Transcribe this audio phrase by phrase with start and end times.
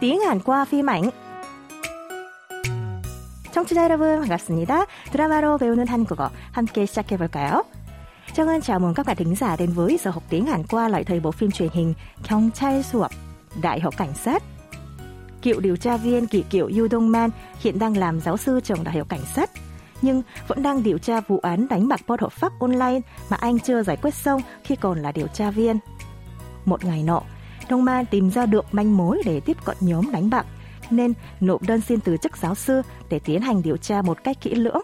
[0.00, 1.10] tiếng Hàn qua phim ảnh.
[3.52, 4.86] 청취자 여러분 반갑습니다.
[5.12, 7.64] 드라마로 배우는 한국어 함께 시작해 볼까요?
[8.34, 10.88] Châu Ngân chào mừng các bạn thính giả đến với giờ học tiếng Hàn qua
[10.88, 13.10] lại thời bộ phim truyền hình 경찰 수업,
[13.62, 14.42] Đại học Cảnh sát.
[15.42, 18.84] Cựu điều tra viên Kỳ Kiệu Yu Dong Man hiện đang làm giáo sư trường
[18.84, 19.50] Đại học Cảnh sát,
[20.02, 23.58] nhưng vẫn đang điều tra vụ án đánh bạc bất hợp pháp online mà anh
[23.60, 25.78] chưa giải quyết xong khi còn là điều tra viên.
[26.64, 27.22] Một ngày nọ,
[27.71, 30.45] Thông Ma tìm ra được manh mối để tiếp cận nhóm đánh bạc,
[30.89, 34.37] nên nộp đơn xin từ chức giáo sư để tiến hành điều tra một cách
[34.41, 34.81] kỹ lưỡng.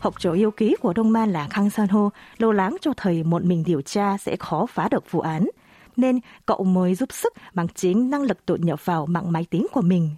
[0.00, 3.22] Học trò yêu ký của Đông Man là Khang San Ho lo lắng cho thầy
[3.22, 5.48] một mình điều tra sẽ khó phá được vụ án,
[5.96, 9.66] nên cậu mới giúp sức bằng chính năng lực đột nhập vào mạng máy tính
[9.72, 10.10] của mình.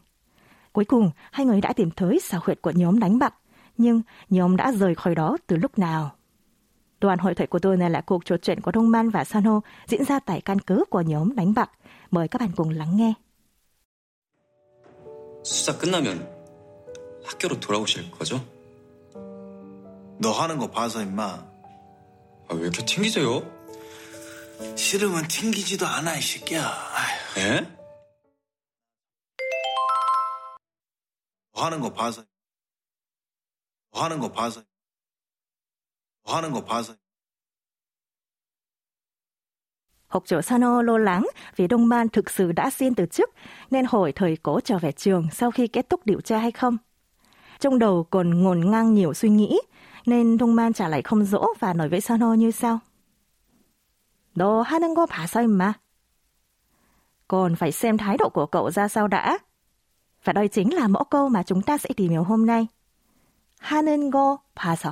[0.72, 3.34] Cuối cùng, hai người đã tìm thấy xào huyệt của nhóm đánh bạc,
[3.78, 6.10] nhưng nhóm đã rời khỏi đó từ lúc nào.
[7.01, 9.43] Đoàn hội thoại của tôi này là cuộc trò chuyện của Đông Man và San
[9.43, 11.71] Ho diễn ra tại căn cứ của nhóm đánh bạc.
[12.11, 13.13] Mời các bạn cùng lắng nghe.
[15.45, 16.27] 수사 끝나면
[17.23, 18.41] 학교로 돌아오실 거죠?
[20.19, 21.21] 너 하는 거 봐서 임마.
[22.47, 23.43] 아, 왜 이렇게 튕기세요?
[24.75, 26.63] 싫으면 튕기지도 않아 이 새끼야.
[26.65, 27.75] 아휴, 예?
[31.53, 32.23] 너 하는 거 봐서.
[33.93, 34.63] 너 하는 거 봐서.
[36.29, 36.95] 너 하는 거 봐서.
[40.07, 43.29] Học trò Sano lo lắng vì Đông Man thực sự đã xin từ chức
[43.71, 46.77] nên hỏi thầy có trở về trường sau khi kết thúc điều tra hay không.
[47.59, 49.59] Trong đầu còn ngổn ngang nhiều suy nghĩ
[50.05, 52.79] nên Đông Man trả lời không rõ và nói với Sano như sau.
[54.35, 55.73] 너 하는 거 봐서 임마.
[57.27, 59.37] Còn phải xem thái độ của cậu ra sao đã.
[60.23, 62.67] Và đây chính là mẫu câu mà chúng ta sẽ tìm hiểu hôm nay.
[63.59, 64.91] 하는 거 봐서.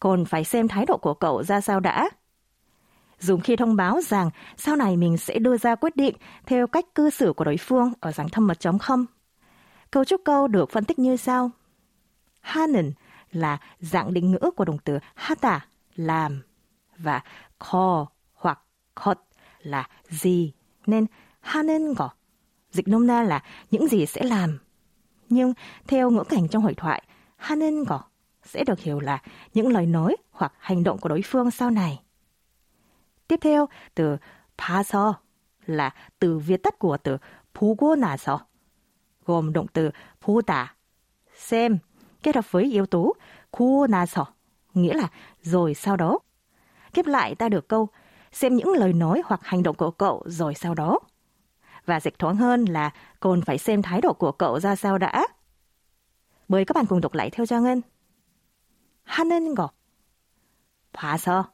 [0.00, 2.10] còn phải xem thái độ của cậu ra sao đã.
[3.20, 6.84] Dùng khi thông báo rằng sau này mình sẽ đưa ra quyết định theo cách
[6.94, 9.06] cư xử của đối phương ở dạng thâm mật chống không.
[9.90, 11.50] Câu trúc câu được phân tích như sau.
[12.40, 12.92] Hanen
[13.32, 16.42] là dạng định ngữ của động từ hata, làm,
[16.96, 17.22] và
[17.58, 18.60] ko hoặc
[18.94, 19.18] kot
[19.62, 20.52] là gì.
[20.86, 21.06] Nên
[21.40, 22.10] hanen gỏ,
[22.70, 24.58] dịch nôm na là những gì sẽ làm.
[25.28, 25.52] Nhưng
[25.86, 27.02] theo ngữ cảnh trong hội thoại,
[27.36, 28.04] hanen gỏ
[28.43, 29.21] sẽ được hiểu là
[29.53, 32.03] những lời nói hoặc hành động của đối phương sau này.
[33.27, 34.17] Tiếp theo, từ
[34.57, 35.13] 봐서
[35.65, 37.17] là từ viết tắt của từ
[37.53, 38.37] 보고 나서,
[39.25, 39.91] gồm động từ
[40.21, 40.65] 보다,
[41.35, 41.77] xem,
[42.23, 43.13] kết hợp với yếu tố
[43.51, 44.25] 고 나서,
[44.73, 45.09] nghĩa là
[45.41, 46.19] rồi sau đó.
[46.93, 47.87] Tiếp lại ta được câu
[48.31, 50.99] xem những lời nói hoặc hành động của cậu rồi sau đó.
[51.85, 55.27] Và dịch thoáng hơn là còn phải xem thái độ của cậu ra sao đã.
[56.47, 57.81] Mời các bạn cùng đọc lại theo Trang Ngân.
[59.13, 59.71] 하는 거
[60.93, 61.51] 봐서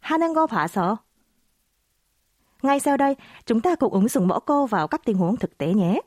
[0.00, 1.04] 하는 거 봐서
[2.62, 5.58] ngay sau đây, chúng ta cùng ứng dụng mẫu câu vào các tình huống thực
[5.58, 6.00] tế nhé.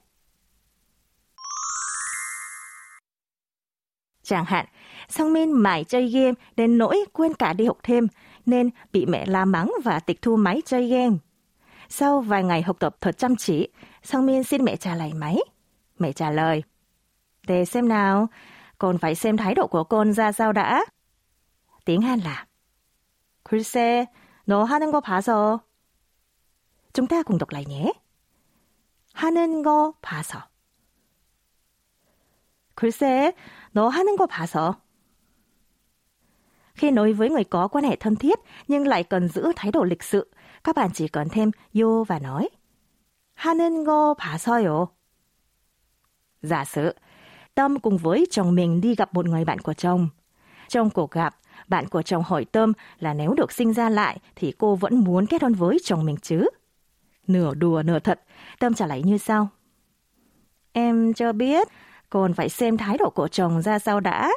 [4.23, 4.65] Chẳng hạn,
[5.09, 8.07] Song Min mãi chơi game đến nỗi quên cả đi học thêm,
[8.45, 11.15] nên bị mẹ la mắng và tịch thu máy chơi game.
[11.89, 13.69] Sau vài ngày học tập thật chăm chỉ,
[14.03, 15.37] Song Min xin mẹ trả lại máy.
[15.99, 16.63] Mẹ trả lời,
[17.47, 18.27] để xem nào,
[18.81, 20.85] con phải xem thái độ của con ra sao đã.
[21.85, 22.45] Tiếng Hàn là,
[23.43, 24.05] 글쎄,
[24.45, 25.59] 너 하는 거 봐서.
[26.93, 27.93] Chúng ta cùng đọc lại nhé.
[29.13, 30.39] 하는 거 봐서.
[32.75, 33.33] 글쎄,
[33.73, 34.73] 너 하는 거 봐서.
[36.73, 39.83] Khi nói với người có quan hệ thân thiết nhưng lại cần giữ thái độ
[39.83, 40.31] lịch sự,
[40.63, 42.49] các bạn chỉ cần thêm yo và nói
[43.37, 44.87] 하는 거 봐서요.
[46.41, 46.95] Giả sử,
[47.55, 50.09] Tâm cùng với chồng mình đi gặp một người bạn của chồng.
[50.67, 54.53] Trong cuộc gặp, bạn của chồng hỏi Tâm là nếu được sinh ra lại thì
[54.57, 56.49] cô vẫn muốn kết hôn với chồng mình chứ.
[57.27, 58.21] Nửa đùa nửa thật,
[58.59, 59.49] Tâm trả lời như sau.
[60.71, 61.67] Em cho biết,
[62.09, 64.31] còn phải xem thái độ của chồng ra sao đã.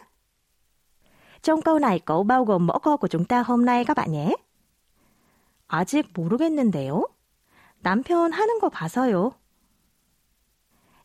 [1.42, 4.12] Trong câu này có bao gồm mẫu câu của chúng ta hôm nay các bạn
[4.12, 4.34] nhé.
[5.71, 7.04] 아직 모르겠는데요.
[7.82, 9.32] 남편 하는 거 봐서요.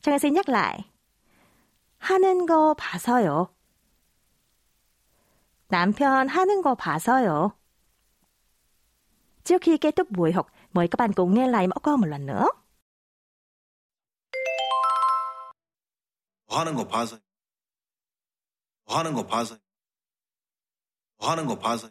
[0.01, 0.85] Trang xin nhắc lại.
[1.99, 3.47] 하는 거 봐서요.
[5.69, 7.51] 남편 하는 거 봐서요.
[9.43, 12.07] Trước khi kết thúc buổi học, mời các bạn cùng nghe lại mẫu câu một
[12.07, 12.47] lần nữa.
[16.47, 17.17] 너 하는 거 봐서.
[18.87, 19.57] 너 하는 거 봐서.
[21.19, 21.89] 너 하는 거 봐서.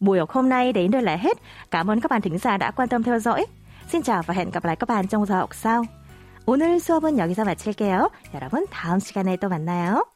[0.00, 1.38] Buổi học hôm nay đến đây là hết.
[1.70, 3.46] Cảm ơn các bạn thính giả đã quan tâm theo dõi.
[3.88, 5.84] Xin chào và hẹn gặp lại các bạn trong giờ học sau.
[6.45, 8.11] 오늘 수업은 여기서 마칠게요.
[8.33, 10.12] 여러분 다음 시간에 또 만나요.